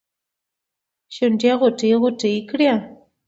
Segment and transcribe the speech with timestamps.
[1.15, 2.69] شونډې غوټې، غوټې کړي